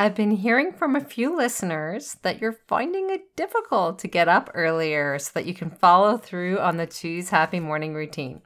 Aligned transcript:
I've 0.00 0.14
been 0.14 0.30
hearing 0.30 0.70
from 0.70 0.94
a 0.94 1.00
few 1.00 1.36
listeners 1.36 2.18
that 2.22 2.40
you're 2.40 2.60
finding 2.68 3.10
it 3.10 3.34
difficult 3.34 3.98
to 3.98 4.06
get 4.06 4.28
up 4.28 4.48
earlier 4.54 5.18
so 5.18 5.32
that 5.34 5.44
you 5.44 5.54
can 5.54 5.70
follow 5.70 6.16
through 6.16 6.60
on 6.60 6.76
the 6.76 6.86
Choose 6.86 7.30
Happy 7.30 7.58
Morning 7.58 7.94
routine. 7.94 8.42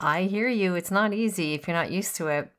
I 0.00 0.22
hear 0.22 0.48
you, 0.48 0.74
it's 0.74 0.90
not 0.90 1.14
easy 1.14 1.54
if 1.54 1.68
you're 1.68 1.76
not 1.76 1.92
used 1.92 2.16
to 2.16 2.26
it. 2.26 2.50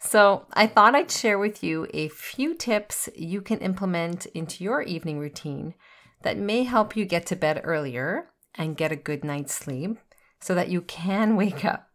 So, 0.00 0.46
I 0.54 0.66
thought 0.66 0.96
I'd 0.96 1.08
share 1.08 1.38
with 1.38 1.62
you 1.62 1.86
a 1.94 2.08
few 2.08 2.56
tips 2.56 3.08
you 3.14 3.40
can 3.40 3.60
implement 3.60 4.26
into 4.26 4.64
your 4.64 4.82
evening 4.82 5.20
routine 5.20 5.74
that 6.22 6.36
may 6.36 6.64
help 6.64 6.96
you 6.96 7.04
get 7.04 7.26
to 7.26 7.36
bed 7.36 7.60
earlier 7.62 8.30
and 8.56 8.76
get 8.76 8.90
a 8.90 8.96
good 8.96 9.22
night's 9.22 9.54
sleep 9.54 9.98
so 10.40 10.52
that 10.56 10.68
you 10.68 10.80
can 10.80 11.36
wake 11.42 11.64
up. 11.64 11.88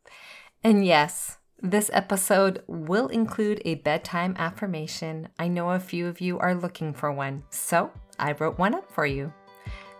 And 0.63 0.85
yes, 0.85 1.39
this 1.63 1.89
episode 1.93 2.61
will 2.67 3.07
include 3.07 3.61
a 3.63 3.75
bedtime 3.75 4.35
affirmation. 4.37 5.29
I 5.39 5.47
know 5.47 5.69
a 5.69 5.79
few 5.79 6.07
of 6.07 6.19
you 6.19 6.37
are 6.39 6.53
looking 6.53 6.93
for 6.93 7.09
one, 7.09 7.41
so 7.51 7.89
I 8.19 8.33
wrote 8.33 8.57
one 8.57 8.75
up 8.75 8.91
for 8.91 9.05
you. 9.05 9.31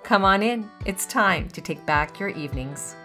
Come 0.03 0.25
on 0.25 0.43
in, 0.43 0.69
it's 0.85 1.05
time 1.05 1.47
to 1.51 1.61
take 1.61 1.85
back 1.85 2.19
your 2.19 2.27
evenings. 2.27 2.97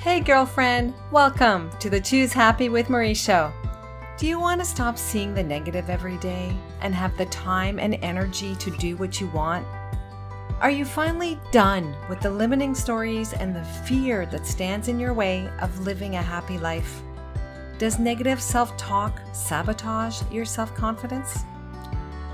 Hey, 0.00 0.20
girlfriend, 0.20 0.92
welcome 1.10 1.70
to 1.80 1.88
the 1.88 2.00
Choose 2.00 2.34
Happy 2.34 2.68
with 2.68 2.90
Marie 2.90 3.14
show. 3.14 3.50
Do 4.18 4.26
you 4.26 4.38
want 4.38 4.60
to 4.60 4.66
stop 4.66 4.98
seeing 4.98 5.32
the 5.32 5.42
negative 5.42 5.88
every 5.88 6.18
day 6.18 6.54
and 6.82 6.94
have 6.94 7.16
the 7.16 7.26
time 7.26 7.78
and 7.78 7.94
energy 8.02 8.54
to 8.56 8.70
do 8.72 8.98
what 8.98 9.18
you 9.18 9.28
want? 9.28 9.66
Are 10.62 10.70
you 10.70 10.84
finally 10.84 11.40
done 11.50 11.92
with 12.08 12.20
the 12.20 12.30
limiting 12.30 12.72
stories 12.72 13.32
and 13.32 13.52
the 13.52 13.64
fear 13.64 14.26
that 14.26 14.46
stands 14.46 14.86
in 14.86 15.00
your 15.00 15.12
way 15.12 15.50
of 15.60 15.80
living 15.80 16.14
a 16.14 16.22
happy 16.22 16.56
life? 16.56 17.02
Does 17.78 17.98
negative 17.98 18.40
self 18.40 18.76
talk 18.76 19.20
sabotage 19.32 20.22
your 20.30 20.44
self 20.44 20.72
confidence? 20.76 21.42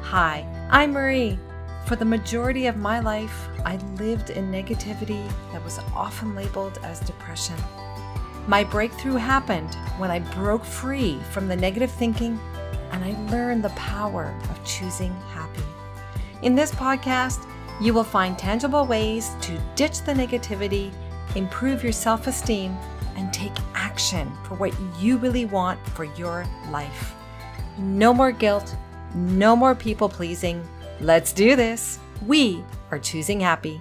Hi, 0.02 0.44
I'm 0.70 0.92
Marie. 0.92 1.38
For 1.86 1.96
the 1.96 2.04
majority 2.04 2.66
of 2.66 2.76
my 2.76 3.00
life, 3.00 3.48
I 3.64 3.76
lived 3.96 4.28
in 4.28 4.52
negativity 4.52 5.26
that 5.52 5.64
was 5.64 5.78
often 5.94 6.34
labeled 6.34 6.78
as 6.82 7.00
depression. 7.00 7.56
My 8.46 8.62
breakthrough 8.62 9.16
happened 9.16 9.74
when 9.96 10.10
I 10.10 10.18
broke 10.18 10.66
free 10.66 11.18
from 11.30 11.48
the 11.48 11.56
negative 11.56 11.92
thinking 11.92 12.38
and 12.92 13.02
I 13.02 13.16
learned 13.30 13.64
the 13.64 13.70
power 13.70 14.38
of 14.50 14.64
choosing 14.66 15.14
happy. 15.32 15.64
In 16.42 16.54
this 16.54 16.72
podcast, 16.72 17.48
you 17.80 17.94
will 17.94 18.04
find 18.04 18.38
tangible 18.38 18.84
ways 18.86 19.30
to 19.42 19.58
ditch 19.74 20.02
the 20.02 20.12
negativity, 20.12 20.92
improve 21.36 21.82
your 21.82 21.92
self 21.92 22.26
esteem, 22.26 22.76
and 23.16 23.32
take 23.32 23.52
action 23.74 24.30
for 24.44 24.54
what 24.54 24.74
you 24.98 25.16
really 25.18 25.44
want 25.44 25.78
for 25.90 26.04
your 26.04 26.46
life. 26.70 27.14
No 27.78 28.12
more 28.12 28.32
guilt, 28.32 28.74
no 29.14 29.54
more 29.54 29.74
people 29.74 30.08
pleasing. 30.08 30.66
Let's 31.00 31.32
do 31.32 31.56
this. 31.56 31.98
We 32.26 32.64
are 32.90 32.98
choosing 32.98 33.40
happy. 33.40 33.80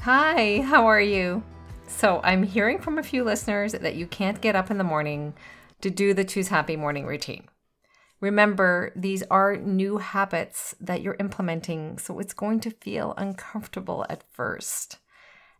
Hi, 0.00 0.62
how 0.62 0.86
are 0.86 1.00
you? 1.00 1.42
So, 1.86 2.20
I'm 2.22 2.42
hearing 2.42 2.78
from 2.78 2.98
a 2.98 3.02
few 3.02 3.24
listeners 3.24 3.72
that 3.72 3.94
you 3.94 4.06
can't 4.06 4.40
get 4.40 4.56
up 4.56 4.70
in 4.70 4.78
the 4.78 4.84
morning 4.84 5.34
to 5.80 5.90
do 5.90 6.12
the 6.14 6.24
Choose 6.24 6.48
Happy 6.48 6.76
morning 6.76 7.06
routine. 7.06 7.44
Remember, 8.20 8.92
these 8.96 9.22
are 9.30 9.56
new 9.56 9.98
habits 9.98 10.74
that 10.80 11.02
you're 11.02 11.16
implementing, 11.20 11.98
so 11.98 12.18
it's 12.18 12.34
going 12.34 12.60
to 12.60 12.70
feel 12.70 13.14
uncomfortable 13.16 14.04
at 14.08 14.24
first. 14.32 14.98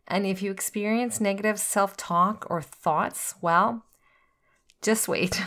And 0.07 0.25
if 0.25 0.41
you 0.41 0.51
experience 0.51 1.21
negative 1.21 1.59
self 1.59 1.95
talk 1.95 2.45
or 2.49 2.61
thoughts, 2.61 3.35
well, 3.41 3.85
just 4.81 5.07
wait. 5.07 5.41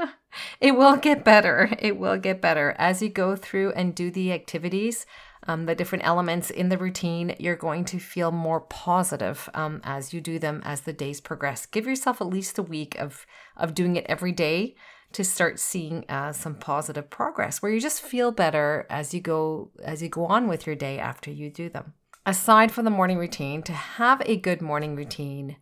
it 0.60 0.72
will 0.72 0.96
get 0.96 1.24
better. 1.24 1.70
It 1.78 1.98
will 1.98 2.18
get 2.18 2.40
better. 2.40 2.74
As 2.78 3.02
you 3.02 3.08
go 3.08 3.34
through 3.34 3.72
and 3.72 3.94
do 3.94 4.10
the 4.10 4.32
activities, 4.32 5.06
um, 5.46 5.66
the 5.66 5.74
different 5.74 6.06
elements 6.06 6.50
in 6.50 6.68
the 6.68 6.78
routine, 6.78 7.34
you're 7.38 7.56
going 7.56 7.84
to 7.86 7.98
feel 7.98 8.30
more 8.30 8.60
positive 8.60 9.48
um, 9.54 9.80
as 9.82 10.12
you 10.12 10.20
do 10.20 10.38
them 10.38 10.62
as 10.64 10.82
the 10.82 10.92
days 10.92 11.20
progress. 11.20 11.66
Give 11.66 11.86
yourself 11.86 12.20
at 12.20 12.28
least 12.28 12.58
a 12.58 12.62
week 12.62 12.96
of, 12.98 13.26
of 13.56 13.74
doing 13.74 13.96
it 13.96 14.06
every 14.08 14.32
day 14.32 14.76
to 15.12 15.24
start 15.24 15.58
seeing 15.58 16.04
uh, 16.08 16.32
some 16.32 16.54
positive 16.54 17.10
progress 17.10 17.60
where 17.60 17.72
you 17.72 17.80
just 17.80 18.00
feel 18.00 18.32
better 18.32 18.86
as 18.88 19.12
you 19.12 19.20
go 19.20 19.70
as 19.82 20.02
you 20.02 20.08
go 20.08 20.26
on 20.26 20.48
with 20.48 20.66
your 20.66 20.76
day 20.76 20.98
after 20.98 21.30
you 21.30 21.50
do 21.50 21.68
them. 21.68 21.94
Aside 22.24 22.70
from 22.70 22.84
the 22.84 22.90
morning 22.90 23.18
routine 23.18 23.62
to 23.64 23.72
have 23.72 24.22
a 24.24 24.36
good 24.36 24.62
morning 24.62 24.96
routine 24.96 25.56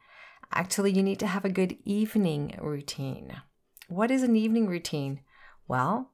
actually 0.52 0.92
you 0.92 1.02
need 1.02 1.18
to 1.20 1.26
have 1.26 1.44
a 1.44 1.50
good 1.50 1.76
evening 1.84 2.58
routine. 2.60 3.40
What 3.88 4.10
is 4.10 4.22
an 4.22 4.36
evening 4.36 4.66
routine? 4.66 5.20
Well 5.66 6.10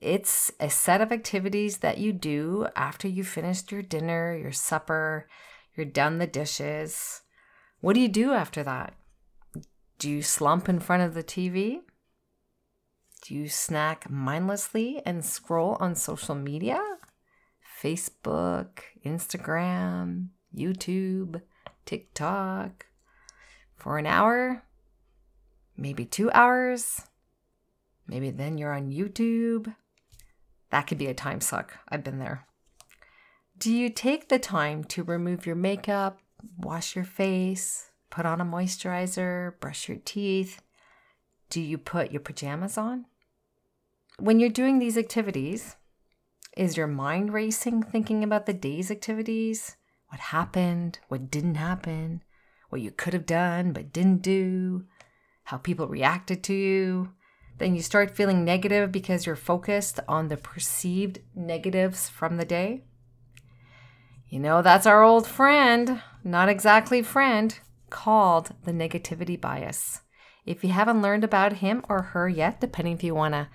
it's 0.00 0.50
a 0.58 0.70
set 0.70 1.00
of 1.00 1.12
activities 1.12 1.78
that 1.78 1.98
you 1.98 2.12
do 2.12 2.66
after 2.74 3.06
you 3.06 3.22
finished 3.22 3.70
your 3.70 3.82
dinner 3.82 4.34
your 4.34 4.52
supper 4.52 5.28
you're 5.76 5.86
done 5.86 6.18
the 6.18 6.26
dishes. 6.26 7.22
What 7.80 7.94
do 7.94 8.00
you 8.00 8.08
do 8.08 8.32
after 8.32 8.62
that? 8.62 8.94
Do 9.98 10.10
you 10.10 10.22
slump 10.22 10.68
in 10.68 10.80
front 10.80 11.02
of 11.02 11.14
the 11.14 11.22
tv 11.22 11.80
do 13.22 13.34
you 13.34 13.48
snack 13.48 14.08
mindlessly 14.10 15.02
and 15.04 15.24
scroll 15.24 15.76
on 15.80 15.94
social 15.94 16.34
media? 16.34 16.80
Facebook, 17.82 18.80
Instagram, 19.04 20.28
YouTube, 20.54 21.40
TikTok 21.86 22.86
for 23.76 23.98
an 23.98 24.06
hour, 24.06 24.62
maybe 25.76 26.04
two 26.04 26.30
hours. 26.32 27.02
Maybe 28.06 28.30
then 28.30 28.58
you're 28.58 28.74
on 28.74 28.90
YouTube. 28.90 29.74
That 30.70 30.86
could 30.86 30.98
be 30.98 31.06
a 31.06 31.14
time 31.14 31.40
suck. 31.40 31.78
I've 31.88 32.04
been 32.04 32.18
there. 32.18 32.46
Do 33.58 33.72
you 33.72 33.90
take 33.90 34.28
the 34.28 34.38
time 34.38 34.84
to 34.84 35.02
remove 35.02 35.46
your 35.46 35.56
makeup, 35.56 36.18
wash 36.58 36.96
your 36.96 37.04
face, 37.04 37.90
put 38.08 38.26
on 38.26 38.40
a 38.40 38.44
moisturizer, 38.44 39.58
brush 39.60 39.88
your 39.88 39.98
teeth? 40.04 40.60
Do 41.50 41.60
you 41.60 41.78
put 41.78 42.12
your 42.12 42.20
pajamas 42.20 42.78
on? 42.78 43.06
When 44.20 44.38
you're 44.38 44.50
doing 44.50 44.78
these 44.78 44.96
activities, 44.96 45.76
is 46.56 46.76
your 46.76 46.86
mind 46.86 47.32
racing 47.32 47.82
thinking 47.82 48.22
about 48.22 48.46
the 48.46 48.52
day's 48.52 48.88
activities? 48.88 49.76
What 50.10 50.20
happened? 50.20 51.00
What 51.08 51.28
didn't 51.28 51.56
happen? 51.56 52.22
What 52.68 52.82
you 52.82 52.92
could 52.92 53.14
have 53.14 53.26
done 53.26 53.72
but 53.72 53.92
didn't 53.92 54.22
do? 54.22 54.84
How 55.42 55.56
people 55.56 55.88
reacted 55.88 56.44
to 56.44 56.54
you? 56.54 57.14
Then 57.58 57.74
you 57.74 57.82
start 57.82 58.16
feeling 58.16 58.44
negative 58.44 58.92
because 58.92 59.26
you're 59.26 59.34
focused 59.34 59.98
on 60.06 60.28
the 60.28 60.36
perceived 60.36 61.18
negatives 61.34 62.08
from 62.08 62.36
the 62.36 62.44
day. 62.44 62.84
You 64.28 64.38
know, 64.38 64.62
that's 64.62 64.86
our 64.86 65.02
old 65.02 65.26
friend, 65.26 66.00
not 66.22 66.48
exactly 66.48 67.02
friend, 67.02 67.58
called 67.90 68.52
the 68.62 68.72
negativity 68.72 69.38
bias. 69.38 70.02
If 70.50 70.64
you 70.64 70.70
haven't 70.70 71.00
learned 71.00 71.22
about 71.22 71.58
him 71.58 71.84
or 71.88 72.02
her 72.02 72.28
yet, 72.28 72.60
depending 72.60 72.94
if 72.94 73.04
you 73.04 73.14
want 73.14 73.34
to 73.34 73.46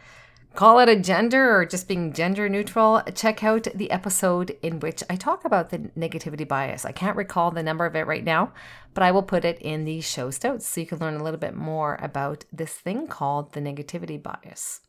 call 0.53 0.79
it 0.79 0.87
a 0.87 0.95
gender 0.95 1.53
or 1.53 1.65
just 1.65 1.89
being 1.89 2.13
gender 2.13 2.47
neutral, 2.47 3.01
check 3.13 3.43
out 3.43 3.67
the 3.75 3.91
episode 3.91 4.57
in 4.61 4.79
which 4.79 5.03
I 5.09 5.17
talk 5.17 5.43
about 5.43 5.71
the 5.71 5.79
negativity 5.79 6.47
bias. 6.47 6.85
I 6.85 6.93
can't 6.93 7.17
recall 7.17 7.51
the 7.51 7.63
number 7.63 7.85
of 7.85 7.97
it 7.97 8.07
right 8.07 8.23
now, 8.23 8.53
but 8.93 9.03
I 9.03 9.11
will 9.11 9.23
put 9.23 9.43
it 9.43 9.59
in 9.59 9.83
the 9.83 9.99
show 9.99 10.31
notes 10.41 10.69
so 10.69 10.79
you 10.79 10.87
can 10.87 10.99
learn 10.99 11.15
a 11.15 11.23
little 11.23 11.37
bit 11.37 11.53
more 11.53 11.99
about 12.01 12.45
this 12.53 12.71
thing 12.71 13.07
called 13.07 13.51
the 13.51 13.59
negativity 13.59 14.21
bias. 14.23 14.79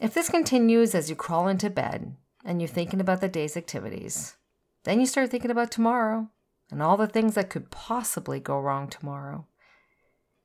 If 0.00 0.14
this 0.14 0.28
continues 0.28 0.94
as 0.94 1.10
you 1.10 1.16
crawl 1.16 1.48
into 1.48 1.70
bed 1.70 2.14
and 2.44 2.60
you're 2.60 2.68
thinking 2.68 3.00
about 3.00 3.20
the 3.20 3.28
day's 3.28 3.56
activities, 3.56 4.36
then 4.84 5.00
you 5.00 5.06
start 5.06 5.30
thinking 5.30 5.50
about 5.50 5.72
tomorrow 5.72 6.28
and 6.70 6.80
all 6.80 6.96
the 6.96 7.08
things 7.08 7.34
that 7.34 7.50
could 7.50 7.72
possibly 7.72 8.38
go 8.38 8.60
wrong 8.60 8.86
tomorrow. 8.86 9.48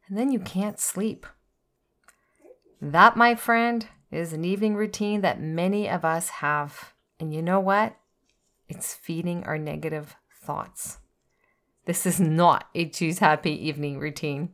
And 0.08 0.18
then 0.18 0.32
you 0.32 0.40
can't 0.40 0.80
sleep. 0.80 1.26
That, 2.82 3.18
my 3.18 3.36
friend, 3.36 3.88
is 4.12 4.34
an 4.34 4.46
evening 4.46 4.76
routine 4.76 5.22
that 5.22 5.42
many 5.42 5.90
of 5.90 6.06
us 6.06 6.30
have. 6.30 6.94
And 7.20 7.34
you 7.34 7.42
know 7.42 7.60
what? 7.60 7.96
It's 8.68 8.94
feeding 8.94 9.44
our 9.44 9.58
negative 9.58 10.16
thoughts. 10.44 11.00
This 11.86 12.06
is 12.06 12.20
not 12.20 12.68
a 12.74 12.90
choose 12.90 13.20
happy 13.20 13.52
evening 13.68 14.00
routine. 14.00 14.54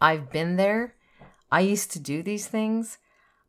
I've 0.00 0.30
been 0.30 0.56
there. 0.56 0.94
I 1.50 1.60
used 1.60 1.90
to 1.92 1.98
do 1.98 2.22
these 2.22 2.46
things. 2.46 2.98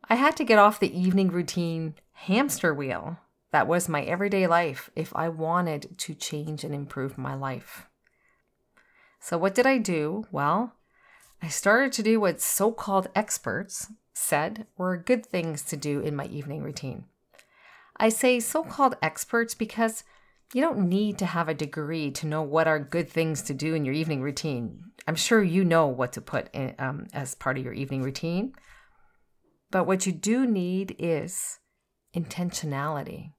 I 0.08 0.16
had 0.16 0.36
to 0.36 0.44
get 0.44 0.58
off 0.58 0.80
the 0.80 0.96
evening 0.96 1.28
routine 1.28 1.94
hamster 2.12 2.74
wheel. 2.74 3.18
That 3.52 3.68
was 3.68 3.88
my 3.88 4.02
everyday 4.02 4.46
life 4.46 4.90
if 4.96 5.14
I 5.14 5.28
wanted 5.28 5.96
to 5.98 6.14
change 6.14 6.64
and 6.64 6.74
improve 6.74 7.16
my 7.18 7.34
life. 7.34 7.86
So, 9.20 9.38
what 9.38 9.54
did 9.54 9.66
I 9.66 9.78
do? 9.78 10.26
Well, 10.32 10.74
I 11.42 11.48
started 11.48 11.92
to 11.94 12.04
do 12.04 12.20
what 12.20 12.40
so 12.40 12.70
called 12.70 13.08
experts 13.16 13.90
said 14.14 14.66
were 14.76 14.96
good 14.96 15.26
things 15.26 15.62
to 15.64 15.76
do 15.76 15.98
in 15.98 16.14
my 16.14 16.26
evening 16.26 16.62
routine. 16.62 17.06
I 17.96 18.10
say 18.10 18.38
so 18.38 18.62
called 18.62 18.94
experts 19.02 19.52
because 19.52 20.04
you 20.54 20.60
don't 20.60 20.88
need 20.88 21.18
to 21.18 21.26
have 21.26 21.48
a 21.48 21.54
degree 21.54 22.12
to 22.12 22.28
know 22.28 22.42
what 22.42 22.68
are 22.68 22.78
good 22.78 23.10
things 23.10 23.42
to 23.42 23.54
do 23.54 23.74
in 23.74 23.84
your 23.84 23.94
evening 23.94 24.22
routine. 24.22 24.84
I'm 25.08 25.16
sure 25.16 25.42
you 25.42 25.64
know 25.64 25.88
what 25.88 26.12
to 26.12 26.20
put 26.20 26.48
in, 26.54 26.76
um, 26.78 27.08
as 27.12 27.34
part 27.34 27.58
of 27.58 27.64
your 27.64 27.72
evening 27.72 28.02
routine. 28.02 28.54
But 29.72 29.84
what 29.84 30.06
you 30.06 30.12
do 30.12 30.46
need 30.46 30.94
is 30.96 31.58
intentionality. 32.14 33.32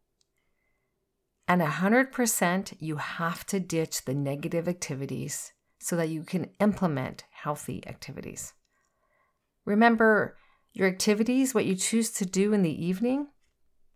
And 1.47 1.61
100% 1.61 2.73
you 2.79 2.97
have 2.97 3.45
to 3.45 3.61
ditch 3.61 4.03
the 4.03 4.13
negative 4.13 4.67
activities 4.67 5.52
so 5.83 5.97
that 5.97 6.09
you 6.09 6.23
can 6.23 6.49
implement 6.61 7.25
healthy 7.31 7.83
activities. 7.87 8.53
Remember, 9.65 10.37
your 10.71 10.87
activities, 10.87 11.53
what 11.53 11.65
you 11.65 11.75
choose 11.75 12.09
to 12.11 12.25
do 12.25 12.53
in 12.53 12.63
the 12.63 12.85
evening, 12.85 13.27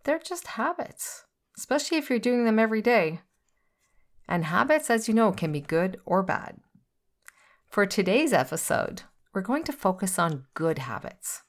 they're 0.04 0.20
just 0.20 0.48
habits, 0.48 1.24
especially 1.58 1.98
if 1.98 2.10
you're 2.10 2.20
doing 2.20 2.46
them 2.46 2.60
every 2.60 2.82
day. 2.82 3.22
And 4.28 4.46
habits, 4.46 4.90
as 4.90 5.08
you 5.08 5.14
know, 5.14 5.32
can 5.32 5.54
be 5.54 5.62
good 5.62 6.00
or 6.06 6.22
bad. 6.24 6.58
For 7.70 7.86
today's 7.86 8.34
episode, 8.34 9.04
we're 9.34 9.42
going 9.42 9.64
to 9.64 9.72
focus 9.72 10.20
on 10.20 10.46
good 10.54 10.80
habits. 10.80 11.44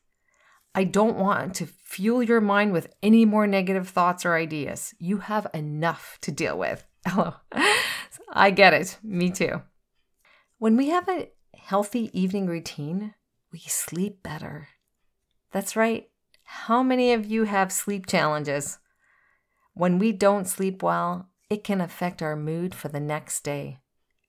I 0.72 0.84
don't 0.84 1.16
want 1.16 1.54
to 1.56 1.66
fuel 1.66 2.22
your 2.22 2.40
mind 2.40 2.72
with 2.72 2.94
any 3.02 3.24
more 3.24 3.48
negative 3.48 3.88
thoughts 3.88 4.24
or 4.24 4.36
ideas. 4.36 4.94
You 5.00 5.18
have 5.18 5.48
enough 5.52 6.18
to 6.20 6.30
deal 6.30 6.56
with. 6.56 6.84
Hello. 7.06 7.34
I 8.32 8.52
get 8.52 8.74
it. 8.74 8.98
Me 9.02 9.30
too. 9.30 9.62
When 10.60 10.76
we 10.76 10.88
have 10.88 11.08
a 11.08 11.28
healthy 11.54 12.10
evening 12.12 12.48
routine, 12.48 13.14
we 13.52 13.60
sleep 13.60 14.24
better. 14.24 14.66
That's 15.52 15.76
right. 15.76 16.10
How 16.42 16.82
many 16.82 17.12
of 17.12 17.24
you 17.24 17.44
have 17.44 17.70
sleep 17.70 18.06
challenges? 18.06 18.78
When 19.74 20.00
we 20.00 20.10
don't 20.10 20.48
sleep 20.48 20.82
well, 20.82 21.28
it 21.48 21.62
can 21.62 21.80
affect 21.80 22.22
our 22.22 22.34
mood 22.34 22.74
for 22.74 22.88
the 22.88 22.98
next 22.98 23.44
day. 23.44 23.78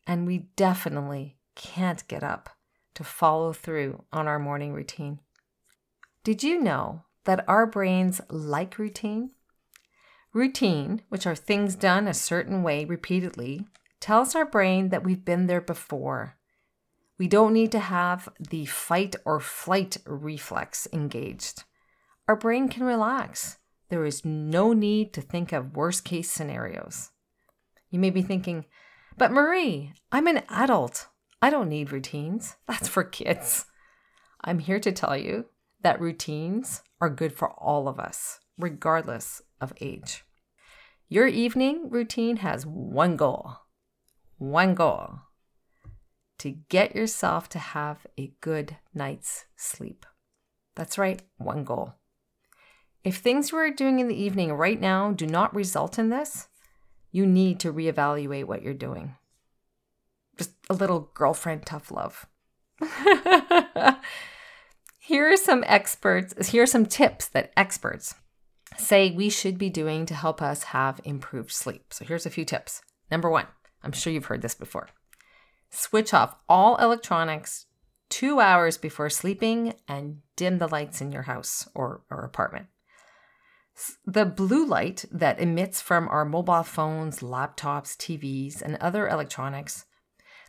And 0.06 0.28
we 0.28 0.50
definitely 0.56 1.38
can't 1.56 2.08
get 2.08 2.24
up 2.24 2.52
to 2.94 3.04
follow 3.04 3.52
through 3.52 4.04
on 4.14 4.28
our 4.28 4.38
morning 4.38 4.72
routine. 4.72 5.22
Did 6.24 6.44
you 6.44 6.62
know 6.62 7.06
that 7.25 7.44
our 7.50 7.66
brains 7.66 8.22
like 8.30 8.78
routine? 8.78 9.32
Routine, 10.32 11.02
which 11.10 11.25
are 11.25 11.36
things 11.36 11.74
done 11.74 12.08
a 12.08 12.14
certain 12.14 12.62
way 12.62 12.86
repeatedly, 12.86 13.66
tells 14.00 14.36
our 14.36 14.46
brain 14.46 14.90
that 14.90 15.04
we've 15.04 15.25
been 15.25 15.48
there 15.48 15.62
before. 15.62 16.38
We 17.18 17.28
don't 17.28 17.54
need 17.54 17.72
to 17.74 17.80
have 17.80 18.30
the 18.40 18.66
fight 18.66 19.16
or 19.25 19.40
flight 19.40 19.98
reflex 20.06 20.88
engaged. 20.94 21.63
Our 22.28 22.36
brain 22.36 22.69
can 22.69 22.84
relax. 22.84 23.57
There 23.90 24.06
is 24.06 24.24
no 24.24 24.72
need 24.72 25.13
to 25.13 25.22
think 25.22 25.51
of 25.51 25.75
worst 25.75 26.06
case 26.06 26.31
scenarios. 26.31 27.10
You 27.90 28.00
may 28.00 28.10
be 28.10 28.22
thinking, 28.22 28.66
but 29.18 29.31
Marie, 29.31 29.94
I'm 30.12 30.28
an 30.28 30.44
adult. 30.48 31.07
I 31.42 31.50
don't 31.50 31.69
need 31.69 31.92
routines. 31.92 32.56
That's 32.68 32.88
for 32.88 33.04
kids. 33.04 33.66
I'm 34.44 34.60
here 34.60 34.80
to 34.80 34.92
tell 34.92 35.18
you 35.18 35.46
that 35.81 36.00
routines 36.00 36.84
are 37.01 37.10
good 37.10 37.34
for 37.34 37.51
all 37.51 37.88
of 37.88 38.00
us, 38.00 38.40
regardless 38.57 39.42
of 39.60 39.74
age. 39.81 40.24
Your 41.10 41.28
evening 41.28 41.90
routine 41.90 42.38
has 42.38 42.66
one 42.66 43.16
goal 43.18 43.57
one 44.39 44.74
goal 44.74 45.19
to 46.39 46.51
get 46.69 46.95
yourself 46.95 47.50
to 47.50 47.59
have 47.59 48.07
a 48.18 48.31
good 48.41 48.77
night's 48.94 49.45
sleep. 49.56 50.06
That's 50.75 50.97
right, 50.97 51.21
one 51.38 51.63
goal. 51.63 51.95
If 53.03 53.18
things 53.18 53.51
you 53.51 53.57
are 53.57 53.69
doing 53.69 54.00
in 54.00 54.07
the 54.07 54.21
evening 54.21 54.53
right 54.53 54.80
now 54.80 55.12
do 55.12 55.27
not 55.27 55.53
result 55.53 56.00
in 56.00 56.09
this, 56.09 56.47
you 57.12 57.25
need 57.25 57.59
to 57.62 57.74
reevaluate 57.74 58.45
what 58.45 58.62
you're 58.62 58.74
doing. 58.74 59.15
Just 60.38 60.51
a 60.69 60.74
little 60.74 61.12
girlfriend 61.13 61.65
tough 61.65 61.91
love. 61.91 62.25
here 65.00 65.31
are 65.31 65.38
some 65.38 65.65
experts, 65.68 66.50
here 66.50 66.63
are 66.63 66.68
some 66.68 66.86
tips 66.86 67.27
that 67.27 67.51
experts 67.57 68.15
say 68.77 69.12
we 69.12 69.30
should 69.30 69.57
be 69.57 69.69
doing 69.69 70.06
to 70.06 70.13
help 70.13 70.41
us 70.41 70.63
have 70.63 71.01
improved 71.03 71.51
sleep. 71.51 71.94
So 71.94 72.06
here's 72.06 72.25
a 72.25 72.30
few 72.30 72.45
tips. 72.45 72.81
Number 73.12 73.30
one, 73.30 73.47
I'm 73.84 73.92
sure 73.92 74.12
you've 74.12 74.26
heard 74.26 74.42
this 74.42 74.56
before. 74.56 74.90
Switch 75.70 76.14
off 76.14 76.36
all 76.48 76.78
electronics 76.78 77.68
two 78.10 78.40
hours 78.40 78.78
before 78.78 79.10
sleeping 79.10 79.74
and 79.88 80.22
dim 80.36 80.58
the 80.58 80.68
lights 80.68 81.02
in 81.02 81.12
your 81.12 81.24
house 81.24 81.68
or, 81.76 82.02
or 82.10 82.24
apartment. 82.24 82.68
The 84.06 84.26
blue 84.26 84.66
light 84.66 85.06
that 85.12 85.40
emits 85.40 85.80
from 85.80 86.10
our 86.10 86.26
mobile 86.26 86.64
phones, 86.64 87.20
laptops, 87.20 87.96
TVs, 87.96 88.62
and 88.62 88.76
other 88.78 89.08
electronics, 89.08 89.86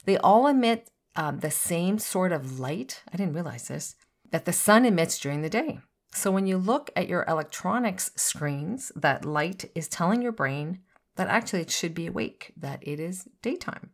they 0.04 0.16
all 0.18 0.46
emit 0.46 0.90
um, 1.14 1.38
the 1.38 1.50
same 1.50 1.98
sort 1.98 2.32
of 2.32 2.58
light. 2.58 3.02
I 3.12 3.16
didn't 3.16 3.34
realize 3.34 3.68
this 3.68 3.94
that 4.30 4.44
the 4.44 4.52
sun 4.52 4.84
emits 4.84 5.18
during 5.18 5.42
the 5.42 5.50
day. 5.50 5.80
So 6.12 6.30
when 6.30 6.46
you 6.46 6.56
look 6.56 6.90
at 6.94 7.08
your 7.08 7.24
electronics 7.26 8.12
screens, 8.16 8.92
that 8.94 9.24
light 9.24 9.64
is 9.74 9.88
telling 9.88 10.22
your 10.22 10.32
brain 10.32 10.80
that 11.16 11.28
actually 11.28 11.62
it 11.62 11.70
should 11.70 11.94
be 11.94 12.06
awake, 12.06 12.52
that 12.56 12.86
it 12.86 13.00
is 13.00 13.28
daytime. 13.42 13.90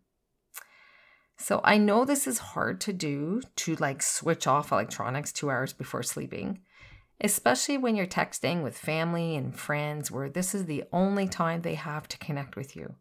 So 1.39 1.61
I 1.65 1.77
know 1.77 2.05
this 2.05 2.27
is 2.27 2.39
hard 2.39 2.81
to 2.83 2.93
do 2.93 3.43
to 3.57 3.77
like 3.77 4.03
switch 4.03 4.47
off 4.47 4.73
electronics 4.73 5.33
two 5.33 5.51
hours 5.51 5.73
before 5.73 6.03
sleeping 6.03 6.61
especially 7.21 7.79
when 7.79 7.97
you're 7.97 8.07
texting 8.07 8.63
with 8.63 8.77
family 8.77 9.37
and 9.37 9.59
friends 9.59 10.11
where 10.11 10.29
this 10.29 10.55
is 10.55 10.67
the 10.67 10.85
only 10.93 11.27
time 11.27 11.63
they 11.63 11.75
have 11.75 12.07
to 12.09 12.19
connect 12.19 12.57
with 12.57 12.77
you. 12.77 12.95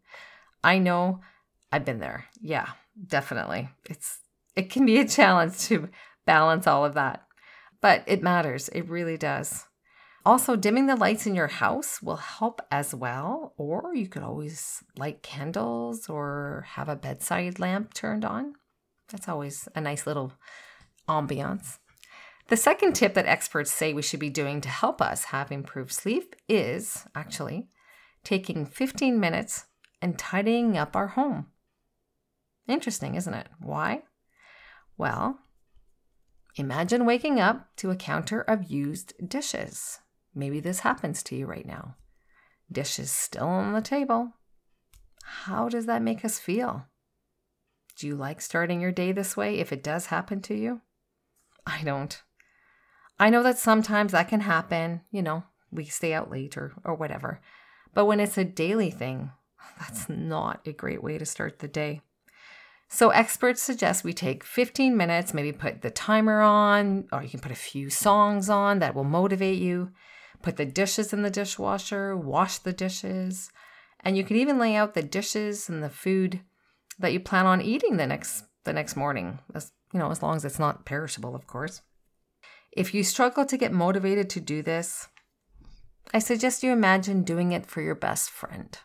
I 0.64 0.78
know 0.78 1.22
I've 1.72 1.86
been 1.86 2.00
there. 2.00 2.26
Yeah, 2.42 2.70
definitely. 3.08 3.70
It's 3.90 4.20
it 4.56 4.70
can 4.70 4.86
be 4.86 5.00
a 5.00 5.08
challenge 5.08 5.60
to 5.68 5.90
balance 6.26 6.66
all 6.68 6.86
of 6.86 6.94
that. 6.94 7.24
But 7.82 8.04
it 8.08 8.24
matters. 8.24 8.70
It 8.70 8.90
really 8.90 9.18
does. 9.18 9.66
Also, 10.26 10.56
dimming 10.56 10.88
the 10.88 10.96
lights 10.96 11.28
in 11.28 11.36
your 11.36 11.48
house 11.48 12.02
will 12.02 12.16
help 12.16 12.60
as 12.72 12.96
well, 12.96 13.54
or 13.58 13.94
you 13.94 14.08
could 14.08 14.24
always 14.24 14.84
light 14.98 15.22
candles 15.22 16.10
or 16.10 16.66
have 16.70 16.90
a 16.90 16.96
bedside 16.96 17.60
lamp 17.60 17.94
turned 17.94 18.26
on. 18.26 18.54
That's 19.10 19.30
always 19.30 19.70
a 19.76 19.82
nice 19.82 20.08
little 20.08 20.34
ambiance. 21.08 21.78
The 22.48 22.58
second 22.58 22.94
tip 22.94 23.14
that 23.14 23.28
experts 23.28 23.72
say 23.72 23.94
we 23.94 24.02
should 24.02 24.20
be 24.20 24.32
doing 24.32 24.62
to 24.62 24.70
help 24.70 25.00
us 25.00 25.26
have 25.26 25.52
improved 25.52 25.92
sleep 25.92 26.36
is 26.50 27.06
actually 27.14 27.68
taking 28.24 28.66
15 28.66 29.20
minutes 29.20 29.66
and 30.02 30.18
tidying 30.18 30.76
up 30.76 30.96
our 30.96 31.10
home. 31.10 31.48
Interesting, 32.68 33.14
isn't 33.14 33.34
it? 33.34 33.48
Why? 33.60 34.02
Well, 34.98 35.40
imagine 36.56 37.06
waking 37.06 37.40
up 37.40 37.76
to 37.78 37.92
a 37.92 37.96
counter 37.96 38.42
of 38.42 38.72
used 38.72 39.14
dishes. 39.28 40.00
Maybe 40.36 40.60
this 40.60 40.82
happens 40.82 41.24
to 41.24 41.36
you 41.36 41.46
right 41.46 41.66
now. 41.66 41.96
Dishes 42.72 43.10
still 43.10 43.48
on 43.48 43.74
the 43.74 43.82
table. 43.82 44.34
How 45.24 45.70
does 45.70 45.86
that 45.86 46.02
make 46.02 46.26
us 46.26 46.38
feel? 46.38 46.86
Do 47.98 48.08
you 48.08 48.16
like 48.16 48.42
starting 48.42 48.82
your 48.82 48.92
day 48.92 49.12
this 49.14 49.38
way 49.38 49.60
if 49.60 49.72
it 49.72 49.84
does 49.84 50.08
happen 50.08 50.42
to 50.42 50.54
you? 50.54 50.82
I 51.66 51.82
don't. 51.84 52.22
I 53.18 53.30
know 53.30 53.42
that 53.44 53.58
sometimes 53.58 54.12
that 54.12 54.28
can 54.28 54.42
happen, 54.42 55.02
you 55.10 55.22
know, 55.22 55.46
we 55.72 55.86
stay 55.86 56.14
out 56.14 56.30
late 56.30 56.58
or, 56.58 56.74
or 56.84 56.96
whatever. 56.96 57.40
But 57.94 58.06
when 58.06 58.20
it's 58.20 58.38
a 58.38 58.44
daily 58.44 58.92
thing, 58.92 59.32
that's 59.80 60.10
not 60.10 60.68
a 60.68 60.74
great 60.74 61.02
way 61.02 61.18
to 61.18 61.26
start 61.26 61.60
the 61.60 61.68
day. 61.68 62.02
So, 62.88 63.10
experts 63.10 63.64
suggest 63.64 64.04
we 64.04 64.14
take 64.14 64.44
15 64.44 64.96
minutes, 64.96 65.34
maybe 65.34 65.52
put 65.52 65.82
the 65.82 65.90
timer 65.90 66.42
on, 66.42 67.08
or 67.12 67.24
you 67.24 67.30
can 67.30 67.40
put 67.40 67.52
a 67.52 67.56
few 67.56 67.90
songs 67.90 68.48
on 68.48 68.80
that 68.80 68.94
will 68.94 69.04
motivate 69.04 69.60
you. 69.60 69.90
Put 70.46 70.58
the 70.58 70.66
dishes 70.66 71.12
in 71.12 71.24
the 71.24 71.32
dishwasher, 71.32 72.16
wash 72.16 72.60
the 72.60 72.72
dishes, 72.72 73.50
and 74.02 74.16
you 74.16 74.24
can 74.24 74.38
even 74.38 74.60
lay 74.60 74.76
out 74.76 74.94
the 74.94 75.02
dishes 75.02 75.70
and 75.70 75.82
the 75.82 75.90
food 75.90 76.42
that 77.00 77.12
you 77.12 77.20
plan 77.20 77.48
on 77.48 77.64
eating 77.64 77.98
the 77.98 78.06
next 78.06 78.44
the 78.64 78.72
next 78.72 78.96
morning. 78.96 79.40
As 79.56 79.72
you 79.92 79.98
know, 79.98 80.12
as 80.12 80.22
long 80.22 80.36
as 80.36 80.46
it's 80.46 80.60
not 80.60 80.86
perishable, 80.86 81.36
of 81.36 81.48
course. 81.48 81.82
If 82.72 82.94
you 82.94 83.04
struggle 83.04 83.44
to 83.44 83.58
get 83.58 83.74
motivated 83.74 84.30
to 84.30 84.40
do 84.40 84.62
this, 84.62 85.08
I 86.14 86.20
suggest 86.20 86.62
you 86.62 86.72
imagine 86.72 87.24
doing 87.24 87.52
it 87.52 87.66
for 87.66 87.82
your 87.82 87.96
best 87.96 88.30
friend. 88.30 88.78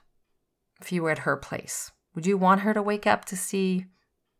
If 0.81 0.93
you 0.93 1.03
were 1.03 1.11
at 1.11 1.21
her 1.21 1.37
place, 1.37 1.93
would 2.15 2.25
you 2.25 2.39
want 2.39 2.63
her 2.63 2.73
to 2.73 2.81
wake 2.81 3.07
up 3.07 3.27
to 3.27 3.37
see 3.37 3.85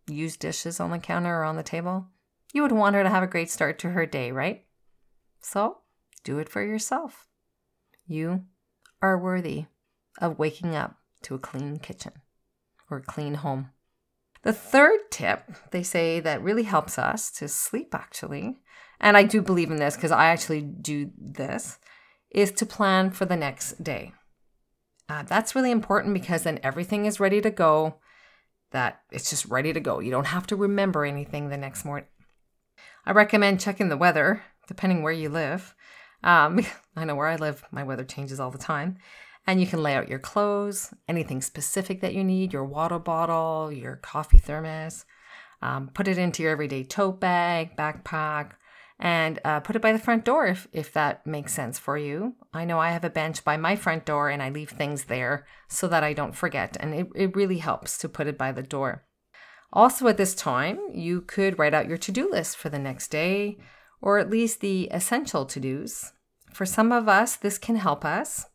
used 0.09 0.41
dishes 0.41 0.81
on 0.81 0.91
the 0.91 0.99
counter 0.99 1.41
or 1.41 1.45
on 1.45 1.57
the 1.57 1.63
table? 1.63 2.07
You 2.55 2.63
would 2.63 2.73
want 2.73 2.95
her 2.97 3.03
to 3.03 3.11
have 3.11 3.23
a 3.23 3.27
great 3.27 3.51
start 3.51 3.79
to 3.81 3.91
her 3.91 4.07
day, 4.07 4.33
right? 4.33 4.65
So 5.43 5.80
do 6.25 6.39
it 6.39 6.49
for 6.49 6.65
yourself. 6.65 7.29
You 8.07 8.45
are 9.03 9.19
worthy 9.19 9.67
of 10.21 10.39
waking 10.39 10.75
up 10.75 10.97
to 11.23 11.35
a 11.35 11.39
clean 11.39 11.79
kitchen 11.79 12.13
or 12.91 12.99
a 12.99 13.03
clean 13.03 13.35
home. 13.35 13.71
The 14.43 14.53
third 14.53 15.11
tip 15.11 15.51
they 15.71 15.83
say 15.83 16.21
that 16.21 16.43
really 16.43 16.63
helps 16.63 16.99
us 16.99 17.31
to 17.33 17.49
sleep 17.49 17.95
actually 17.95 18.59
and 19.01 19.17
I 19.17 19.23
do 19.23 19.41
believe 19.41 19.71
in 19.71 19.79
this 19.79 19.97
because 19.97 20.13
I 20.13 20.27
actually 20.27 20.61
do 20.61 21.11
this, 21.17 21.79
is 22.31 22.53
to 22.53 22.67
plan 22.67 23.11
for 23.11 23.25
the 23.25 23.37
next 23.37 23.83
day. 23.83 24.13
Uh, 25.09 25.23
that's 25.23 25.55
really 25.55 25.71
important 25.71 26.15
because 26.15 26.43
then 26.43 26.61
everything 26.63 27.07
is 27.07 27.19
ready 27.19 27.41
to 27.41 27.51
go, 27.51 27.97
that 28.71 29.01
it's 29.11 29.31
just 29.31 29.47
ready 29.47 29.73
to 29.73 29.81
go. 29.81 29.99
You 29.99 30.11
don't 30.11 30.27
have 30.27 30.47
to 30.49 30.57
remember 30.57 31.05
anything 31.05 31.49
the 31.49 31.57
next 31.57 31.85
morning. 31.85 32.09
I 33.05 33.13
recommend 33.13 33.61
checking 33.61 33.89
the 33.89 33.97
weather 33.97 34.45
depending 34.69 35.03
where 35.03 35.13
you 35.13 35.29
live. 35.29 35.75
Um, 36.23 36.65
I 36.97 37.05
know 37.05 37.15
where 37.15 37.29
I 37.29 37.37
live, 37.37 37.65
my 37.71 37.83
weather 37.83 38.05
changes 38.05 38.41
all 38.41 38.51
the 38.51 38.59
time. 38.59 38.99
And 39.47 39.61
you 39.61 39.67
can 39.67 39.83
lay 39.83 39.95
out 39.95 40.09
your 40.09 40.19
clothes, 40.19 40.93
anything 41.09 41.41
specific 41.41 42.01
that 42.03 42.15
you 42.15 42.23
need, 42.23 42.53
your 42.53 42.65
water 42.65 42.99
bottle, 42.99 43.73
your 43.73 43.97
coffee 43.97 44.39
thermos. 44.39 45.07
Um, 45.63 45.89
put 45.93 46.09
it 46.09 46.19
into 46.19 46.43
your 46.43 46.53
everyday 46.53 46.85
tote 46.85 47.21
bag, 47.21 47.77
backpack, 47.77 48.53
and 48.99 49.41
uh, 49.45 49.61
put 49.61 49.77
it 49.77 49.83
by 49.83 49.93
the 49.93 49.99
front 49.99 50.25
door 50.25 50.47
if, 50.47 50.69
if 50.73 50.93
that 50.93 51.27
makes 51.27 51.55
sense 51.55 51.79
for 51.79 51.97
you. 51.97 52.35
I 52.53 52.65
know 52.65 52.79
I 52.79 52.91
have 52.91 53.05
a 53.05 53.11
bench 53.11 53.45
by 53.45 53.57
my 53.57 53.77
front 53.77 54.05
door 54.05 54.29
and 54.29 54.43
I 54.43 54.51
leave 54.51 54.71
things 54.71 55.05
there 55.05 55.47
so 55.69 55.89
that 55.89 56.05
I 56.05 56.13
don't 56.13 56.37
forget. 56.37 56.77
And 56.79 56.95
it, 56.95 57.09
it 57.15 57.37
really 57.37 57.59
helps 57.59 57.97
to 57.99 58.09
put 58.09 58.27
it 58.27 58.37
by 58.37 58.53
the 58.53 58.63
door. 58.63 59.07
Also, 59.73 60.07
at 60.09 60.17
this 60.17 60.35
time, 60.35 60.79
you 60.93 61.23
could 61.23 61.59
write 61.59 61.75
out 61.75 61.89
your 61.89 61.99
to 61.99 62.13
do 62.13 62.31
list 62.31 62.57
for 62.57 62.69
the 62.69 62.79
next 62.79 63.09
day, 63.09 63.59
or 64.01 64.19
at 64.19 64.31
least 64.31 64.61
the 64.61 64.89
essential 64.93 65.45
to 65.47 65.61
dos. 65.61 66.13
For 66.53 66.67
some 66.67 66.93
of 66.93 67.09
us, 67.09 67.37
this 67.37 67.59
can 67.59 67.77
help 67.77 68.05
us. 68.05 68.47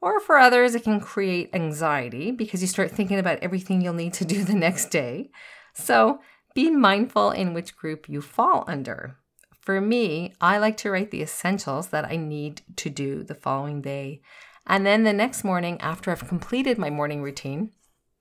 Or 0.00 0.20
for 0.20 0.36
others, 0.36 0.74
it 0.74 0.84
can 0.84 1.00
create 1.00 1.50
anxiety 1.54 2.30
because 2.30 2.60
you 2.60 2.68
start 2.68 2.90
thinking 2.90 3.18
about 3.18 3.38
everything 3.38 3.80
you'll 3.80 3.94
need 3.94 4.12
to 4.14 4.24
do 4.24 4.44
the 4.44 4.54
next 4.54 4.90
day. 4.90 5.30
So 5.72 6.20
be 6.54 6.70
mindful 6.70 7.30
in 7.30 7.54
which 7.54 7.76
group 7.76 8.08
you 8.08 8.20
fall 8.20 8.64
under. 8.66 9.16
For 9.60 9.80
me, 9.80 10.34
I 10.40 10.58
like 10.58 10.76
to 10.78 10.90
write 10.90 11.10
the 11.10 11.22
essentials 11.22 11.88
that 11.88 12.04
I 12.04 12.16
need 12.16 12.60
to 12.76 12.90
do 12.90 13.22
the 13.22 13.34
following 13.34 13.80
day. 13.80 14.20
And 14.66 14.84
then 14.84 15.04
the 15.04 15.12
next 15.12 15.42
morning, 15.42 15.80
after 15.80 16.10
I've 16.10 16.28
completed 16.28 16.78
my 16.78 16.90
morning 16.90 17.22
routine, 17.22 17.70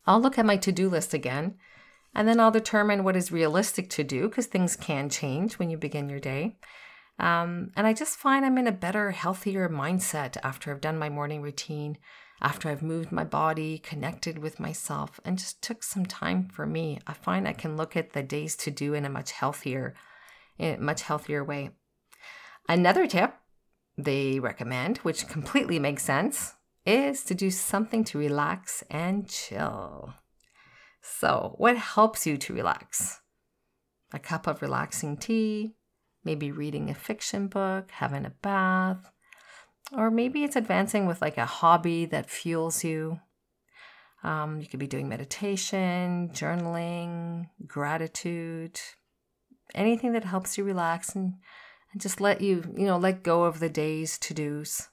I'll 0.06 0.22
look 0.22 0.40
at 0.40 0.46
my 0.46 0.58
to 0.58 0.72
do 0.72 0.90
list 0.90 1.14
again. 1.14 1.56
And 2.16 2.28
then 2.28 2.40
I'll 2.40 2.52
determine 2.52 3.04
what 3.04 3.16
is 3.16 3.32
realistic 3.32 3.90
to 3.92 4.04
do 4.04 4.30
because 4.30 4.46
things 4.46 4.76
can 4.76 5.10
change 5.10 5.58
when 5.58 5.70
you 5.70 5.78
begin 5.78 6.10
your 6.10 6.20
day. 6.20 6.58
Um, 7.20 7.72
and 7.76 7.86
I 7.86 7.94
just 7.94 8.18
find 8.18 8.46
I'm 8.46 8.58
in 8.58 8.68
a 8.68 8.72
better, 8.72 9.12
healthier 9.12 9.70
mindset 9.70 10.38
after 10.44 10.72
I've 10.72 10.82
done 10.82 10.98
my 10.98 11.10
morning 11.10 11.42
routine, 11.42 11.98
after 12.42 12.70
I've 12.70 12.82
moved 12.82 13.12
my 13.12 13.24
body, 13.24 13.78
connected 13.78 14.40
with 14.40 14.60
myself, 14.60 15.20
and 15.24 15.38
just 15.38 15.62
took 15.62 15.84
some 15.84 16.06
time 16.06 16.48
for 16.50 16.66
me. 16.66 17.00
I 17.08 17.14
find 17.14 17.48
I 17.48 17.54
can 17.54 17.78
look 17.78 17.96
at 17.96 18.14
the 18.14 18.24
days 18.24 18.56
to 18.58 18.72
do 18.72 18.94
in 18.94 19.06
a 19.06 19.10
much 19.10 19.32
healthier, 19.32 19.94
in 20.58 20.76
a 20.76 20.82
much 20.82 21.04
healthier 21.04 21.44
way. 21.44 21.72
Another 22.68 23.08
tip 23.08 23.34
they 23.98 24.40
recommend, 24.40 24.98
which 25.00 25.28
completely 25.28 25.80
makes 25.80 26.04
sense, 26.04 26.56
is 26.86 27.24
to 27.24 27.36
do 27.36 27.52
something 27.52 28.04
to 28.06 28.18
relax 28.18 28.84
and 28.90 29.30
chill. 29.30 30.14
So, 31.06 31.56
what 31.58 31.76
helps 31.76 32.26
you 32.26 32.38
to 32.38 32.54
relax? 32.54 33.20
A 34.14 34.20
cup 34.20 34.48
of 34.48 34.62
relaxing 34.62 35.18
tea, 35.18 35.76
maybe 36.24 36.50
reading 36.50 36.90
a 36.90 36.96
fiction 36.96 37.48
book, 37.48 37.92
having 37.92 38.26
a 38.26 38.30
bath, 38.30 39.12
or 39.92 40.10
maybe 40.10 40.46
it's 40.46 40.56
advancing 40.56 41.06
with 41.06 41.22
like 41.22 41.38
a 41.38 41.46
hobby 41.46 42.06
that 42.06 42.30
fuels 42.30 42.86
you. 42.86 43.20
Um, 44.24 44.62
you 44.62 44.68
could 44.68 44.80
be 44.80 44.88
doing 44.88 45.10
meditation, 45.10 46.30
journaling, 46.30 47.50
gratitude, 47.68 48.80
anything 49.76 50.14
that 50.14 50.24
helps 50.24 50.58
you 50.58 50.64
relax 50.64 51.14
and, 51.16 51.34
and 51.92 52.02
just 52.02 52.22
let 52.22 52.40
you, 52.40 52.64
you 52.78 52.86
know, 52.86 52.98
let 52.98 53.24
go 53.24 53.44
of 53.44 53.60
the 53.60 53.68
day's 53.68 54.18
to 54.20 54.34
dos. 54.34 54.88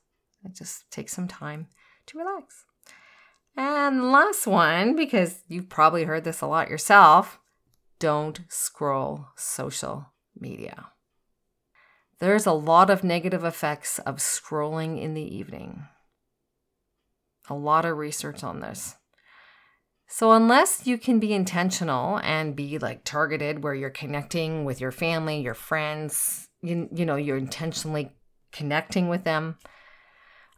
Just 0.53 0.91
takes 0.91 1.13
some 1.13 1.29
time 1.29 1.69
to 2.07 2.19
relax. 2.19 2.65
And 3.63 4.11
last 4.11 4.47
one, 4.47 4.97
because 4.97 5.43
you've 5.47 5.69
probably 5.69 6.05
heard 6.05 6.25
this 6.25 6.41
a 6.41 6.47
lot 6.47 6.71
yourself, 6.71 7.39
don't 7.99 8.41
scroll 8.49 9.27
social 9.37 10.07
media. 10.35 10.87
There's 12.21 12.47
a 12.47 12.53
lot 12.53 12.89
of 12.89 13.05
negative 13.05 13.45
effects 13.45 13.99
of 13.99 14.17
scrolling 14.17 14.99
in 14.99 15.13
the 15.13 15.37
evening. 15.37 15.85
A 17.51 17.55
lot 17.55 17.85
of 17.85 17.99
research 17.99 18.43
on 18.43 18.61
this. 18.61 18.97
So, 20.09 20.33
unless 20.33 20.87
you 20.87 20.97
can 20.97 21.21
be 21.21 21.35
intentional 21.35 22.19
and 22.21 22.57
be 22.57 22.79
like 22.79 23.05
targeted 23.05 23.63
where 23.63 23.75
you're 23.75 23.91
connecting 23.91 24.65
with 24.65 24.81
your 24.81 24.91
family, 24.91 25.43
your 25.43 25.53
friends, 25.53 26.49
you, 26.63 26.89
you 26.95 27.05
know, 27.05 27.17
you're 27.17 27.37
intentionally 27.37 28.11
connecting 28.53 29.11
with 29.11 29.25
them, 29.25 29.59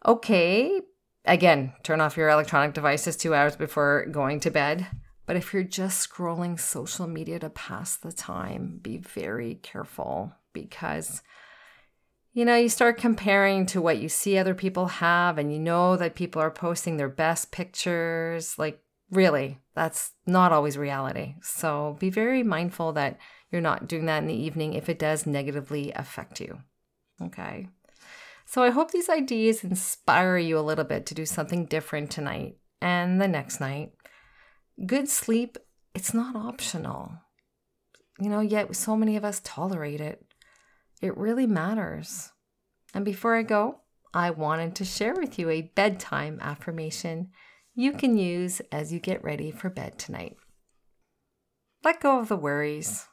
okay, 0.07 0.83
again, 1.25 1.73
turn 1.83 2.01
off 2.01 2.17
your 2.17 2.29
electronic 2.29 2.75
devices 2.75 3.17
two 3.17 3.35
hours 3.35 3.57
before 3.57 4.07
going 4.07 4.41
to 4.41 4.51
bed. 4.51 4.87
But 5.27 5.37
if 5.37 5.55
you're 5.55 5.63
just 5.63 6.09
scrolling 6.09 6.59
social 6.59 7.07
media 7.07 7.39
to 7.39 7.51
pass 7.51 7.97
the 7.97 8.13
time, 8.13 8.81
be 8.83 8.99
very 8.99 9.55
careful 9.63 10.33
because 10.53 11.23
you 12.35 12.47
know, 12.47 12.57
you 12.57 12.71
start 12.71 12.97
comparing 12.97 13.67
to 13.67 13.83
what 13.83 13.99
you 13.99 14.09
see 14.09 14.39
other 14.39 14.55
people 14.55 14.87
have, 14.87 15.37
and 15.37 15.53
you 15.53 15.59
know 15.59 15.97
that 15.97 16.15
people 16.15 16.41
are 16.41 16.51
posting 16.51 16.97
their 16.97 17.09
best 17.09 17.53
pictures. 17.53 18.59
Like, 18.59 18.83
really, 19.11 19.59
that's 19.75 20.13
not 20.27 20.51
always 20.51 20.79
reality. 20.79 21.35
So 21.43 21.97
be 22.01 22.09
very 22.09 22.43
mindful 22.43 22.93
that 22.95 23.19
you're 23.51 23.61
not 23.61 23.87
doing 23.87 24.07
that 24.07 24.23
in 24.23 24.29
the 24.29 24.35
evening 24.35 24.73
if 24.73 24.89
it 24.89 24.99
does 24.99 25.27
negatively 25.27 25.93
affect 25.95 26.41
you. 26.41 26.61
Okay. 27.21 27.69
So 28.53 28.63
I 28.63 28.69
hope 28.69 28.91
these 28.91 29.09
ideas 29.09 29.65
inspire 29.65 30.37
you 30.37 30.59
a 30.59 30.61
little 30.61 30.85
bit 30.85 31.07
to 31.07 31.15
do 31.15 31.25
something 31.25 31.65
different 31.65 32.11
tonight 32.11 32.59
and 32.83 33.19
the 33.19 33.27
next 33.27 33.61
night. 33.61 33.93
Good 34.85 35.09
sleep, 35.09 35.57
it's 35.95 36.13
not 36.13 36.37
optional. 36.37 37.13
You 38.21 38.29
know, 38.29 38.41
yet 38.41 38.77
so 38.77 38.95
many 38.95 39.17
of 39.17 39.25
us 39.25 39.41
tolerate 39.43 40.03
it. 40.03 40.23
It 41.01 41.17
really 41.17 41.47
matters. 41.47 42.31
And 42.93 43.07
before 43.07 43.37
I 43.37 43.43
go, 43.43 43.81
I 44.13 44.29
wanted 44.29 44.77
to 44.77 44.85
share 44.85 45.15
with 45.15 45.39
you 45.39 45.49
a 45.49 45.73
bedtime 45.75 46.39
affirmation 46.43 47.31
you 47.75 47.93
can 47.93 48.19
use 48.19 48.61
as 48.71 48.93
you 48.93 49.01
get 49.01 49.25
ready 49.25 49.51
for 49.51 49.71
bed 49.71 49.99
tonight. 49.99 50.37
Let 51.83 52.03
go 52.03 52.21
of 52.21 52.29
the 52.29 52.37
worries 52.37 53.07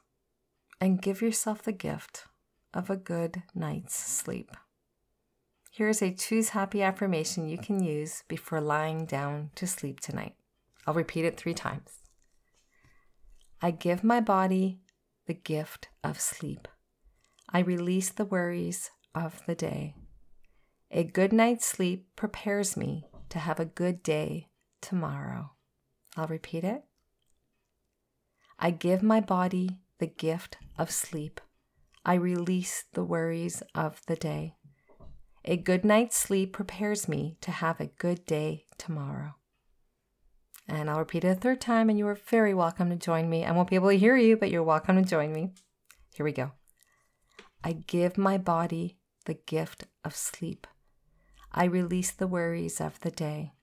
and 0.82 1.02
give 1.02 1.22
yourself 1.22 1.64
the 1.64 1.72
gift 1.72 2.26
of 2.74 2.90
a 2.90 2.98
good 2.98 3.44
night's 3.56 3.96
sleep. 3.96 4.52
Here's 5.80 6.02
a 6.02 6.12
choose 6.12 6.50
happy 6.50 6.84
affirmation 6.84 7.48
you 7.48 7.58
can 7.58 7.82
use 7.82 8.26
before 8.28 8.60
lying 8.60 9.06
down 9.06 9.52
to 9.56 9.66
sleep 9.66 10.02
tonight. 10.02 10.36
I'll 10.86 10.94
repeat 10.94 11.24
it 11.24 11.38
three 11.38 11.54
times. 11.54 12.00
I 13.62 13.72
give 13.72 14.04
my 14.04 14.20
body 14.20 14.82
the 15.26 15.36
gift 15.36 15.88
of 16.04 16.20
sleep. 16.20 16.68
I 17.48 17.60
release 17.60 18.10
the 18.10 18.26
worries 18.26 18.92
of 19.16 19.42
the 19.46 19.56
day. 19.56 19.96
A 20.92 21.06
good 21.06 21.32
night's 21.32 21.66
sleep 21.66 22.08
prepares 22.18 22.76
me 22.76 23.06
to 23.30 23.40
have 23.40 23.62
a 23.62 23.64
good 23.64 24.04
day 24.04 24.50
tomorrow. 24.82 25.52
I'll 26.18 26.28
repeat 26.28 26.66
it. 26.66 26.84
I 28.60 28.72
give 28.72 29.02
my 29.02 29.22
body 29.22 29.80
the 30.00 30.08
gift 30.08 30.58
of 30.78 30.92
sleep. 30.92 31.40
I 32.04 32.16
release 32.16 32.84
the 32.92 33.06
worries 33.06 33.64
of 33.74 34.02
the 34.08 34.18
day. 34.18 34.56
A 35.46 35.58
good 35.58 35.86
night's 35.86 36.18
sleep 36.18 36.54
prepares 36.54 37.08
me 37.08 37.38
to 37.42 37.52
have 37.52 37.80
a 37.80 37.88
good 37.88 38.26
day 38.26 38.66
tomorrow. 38.78 39.36
And 40.68 40.90
I'll 40.90 41.00
repeat 41.00 41.24
it 41.24 41.30
a 41.30 41.36
third 41.36 41.62
time, 41.62 41.90
and 41.90 41.98
you 41.98 42.08
are 42.08 42.16
very 42.16 42.54
welcome 42.54 42.90
to 42.90 42.96
join 42.96 43.30
me. 43.30 43.46
I 43.46 43.52
won't 43.52 43.70
be 43.70 43.76
able 43.76 43.90
to 43.90 43.98
hear 43.98 44.18
you, 44.18 44.38
but 44.38 44.52
you're 44.52 44.64
welcome 44.64 45.02
to 45.02 45.10
join 45.10 45.34
me. 45.34 45.52
Here 46.14 46.24
we 46.24 46.32
go. 46.32 46.52
I 47.64 47.74
give 47.74 48.18
my 48.18 48.38
body 48.38 48.98
the 49.26 49.34
gift 49.34 49.86
of 50.06 50.16
sleep. 50.16 50.68
I 51.52 51.66
release 51.66 52.12
the 52.12 52.28
worries 52.28 52.80
of 52.80 53.00
the 53.00 53.12
day. 53.12 53.54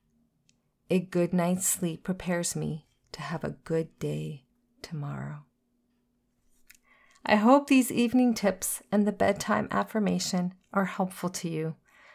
A 0.90 0.98
good 0.98 1.32
night's 1.32 1.66
sleep 1.66 2.02
prepares 2.02 2.56
me 2.56 2.86
to 3.12 3.20
have 3.20 3.44
a 3.44 3.50
good 3.50 3.98
day 3.98 4.44
tomorrow. 4.82 5.44
I 7.26 7.36
hope 7.36 7.66
these 7.66 7.90
evening 7.90 8.34
tips 8.34 8.82
and 8.90 9.06
the 9.06 9.12
bedtime 9.12 9.68
affirmation 9.70 10.54
are 10.72 10.84
helpful 10.84 11.28
to 11.30 11.48
you 11.48 11.74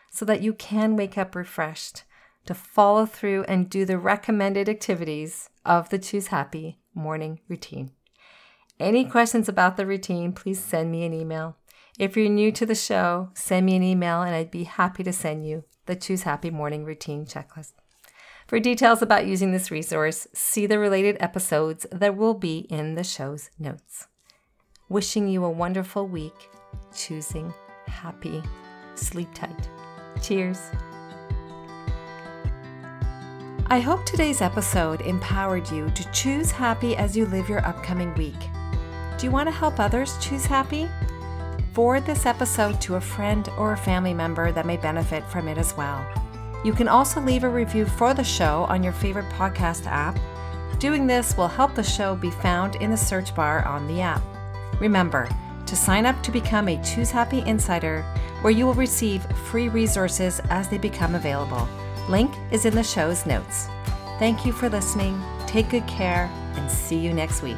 so 0.09 0.25
that 0.25 0.41
you 0.41 0.53
can 0.53 0.95
wake 0.95 1.17
up 1.17 1.35
refreshed 1.35 2.03
to 2.45 2.53
follow 2.53 3.05
through 3.05 3.43
and 3.43 3.69
do 3.69 3.85
the 3.85 3.99
recommended 3.99 4.67
activities 4.67 5.49
of 5.65 5.89
the 5.89 5.99
Choose 5.99 6.27
Happy 6.27 6.79
morning 6.95 7.39
routine. 7.47 7.91
Any 8.79 9.05
questions 9.05 9.47
about 9.47 9.77
the 9.77 9.85
routine, 9.85 10.31
please 10.31 10.59
send 10.59 10.91
me 10.91 11.03
an 11.05 11.13
email 11.13 11.57
if 11.99 12.15
you're 12.15 12.29
new 12.29 12.51
to 12.53 12.65
the 12.65 12.75
show, 12.75 13.29
send 13.33 13.65
me 13.65 13.75
an 13.75 13.83
email 13.83 14.21
and 14.21 14.33
I'd 14.33 14.49
be 14.49 14.63
happy 14.63 15.03
to 15.03 15.13
send 15.13 15.45
you 15.45 15.65
the 15.85 15.95
Choose 15.95 16.23
Happy 16.23 16.49
Morning 16.49 16.85
Routine 16.85 17.25
Checklist. 17.25 17.73
For 18.47 18.59
details 18.59 19.01
about 19.01 19.27
using 19.27 19.51
this 19.51 19.69
resource, 19.71 20.27
see 20.33 20.65
the 20.65 20.79
related 20.79 21.17
episodes 21.19 21.85
that 21.91 22.17
will 22.17 22.33
be 22.33 22.59
in 22.69 22.95
the 22.95 23.03
show's 23.03 23.49
notes. 23.59 24.07
Wishing 24.91 25.29
you 25.29 25.45
a 25.45 25.49
wonderful 25.49 26.05
week, 26.05 26.49
choosing 26.93 27.53
happy, 27.87 28.43
sleep 28.95 29.29
tight. 29.33 29.69
Cheers. 30.21 30.59
I 33.67 33.79
hope 33.79 34.03
today's 34.03 34.41
episode 34.41 34.99
empowered 34.99 35.71
you 35.71 35.89
to 35.91 36.11
choose 36.11 36.51
happy 36.51 36.97
as 36.97 37.15
you 37.15 37.25
live 37.27 37.47
your 37.47 37.65
upcoming 37.65 38.13
week. 38.15 38.35
Do 39.17 39.25
you 39.25 39.31
want 39.31 39.47
to 39.47 39.55
help 39.55 39.79
others 39.79 40.17
choose 40.19 40.45
happy? 40.45 40.89
forward 41.71 42.05
this 42.05 42.25
episode 42.25 42.81
to 42.81 42.95
a 42.95 43.01
friend 43.01 43.47
or 43.57 43.71
a 43.71 43.77
family 43.77 44.13
member 44.13 44.51
that 44.51 44.65
may 44.65 44.75
benefit 44.75 45.25
from 45.27 45.47
it 45.47 45.57
as 45.57 45.73
well. 45.77 46.05
You 46.65 46.73
can 46.73 46.89
also 46.89 47.21
leave 47.21 47.45
a 47.45 47.49
review 47.49 47.85
for 47.85 48.13
the 48.13 48.25
show 48.25 48.65
on 48.67 48.83
your 48.83 48.91
favorite 48.91 49.29
podcast 49.29 49.85
app. 49.85 50.19
Doing 50.79 51.07
this 51.07 51.37
will 51.37 51.47
help 51.47 51.75
the 51.75 51.81
show 51.81 52.13
be 52.13 52.29
found 52.29 52.75
in 52.75 52.91
the 52.91 52.97
search 52.97 53.33
bar 53.33 53.65
on 53.65 53.87
the 53.87 54.01
app. 54.01 54.21
Remember 54.79 55.29
to 55.65 55.75
sign 55.75 56.05
up 56.05 56.21
to 56.23 56.31
become 56.31 56.67
a 56.67 56.83
Choose 56.83 57.11
Happy 57.11 57.39
Insider, 57.45 58.03
where 58.41 58.51
you 58.51 58.65
will 58.65 58.73
receive 58.73 59.25
free 59.49 59.69
resources 59.69 60.41
as 60.49 60.67
they 60.67 60.77
become 60.77 61.15
available. 61.15 61.67
Link 62.09 62.33
is 62.51 62.65
in 62.65 62.75
the 62.75 62.83
show's 62.83 63.25
notes. 63.25 63.67
Thank 64.19 64.45
you 64.45 64.51
for 64.51 64.69
listening. 64.69 65.21
Take 65.47 65.69
good 65.69 65.87
care 65.87 66.29
and 66.55 66.69
see 66.69 66.97
you 66.97 67.13
next 67.13 67.41
week. 67.41 67.57